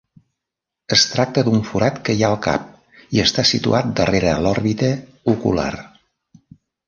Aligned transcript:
Es 0.95 1.01
tracta 1.09 1.41
d'un 1.49 1.59
forat 1.71 1.99
que 2.07 2.15
hi 2.19 2.23
ha 2.23 2.31
al 2.33 2.37
cap 2.45 2.65
i 3.17 3.21
està 3.25 3.45
situat 3.49 3.93
darrere 4.01 4.33
l'òrbita 4.47 4.89
ocular. 5.35 5.71